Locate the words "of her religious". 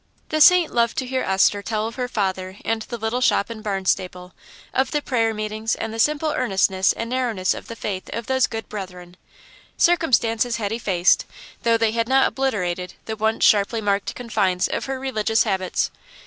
14.67-15.43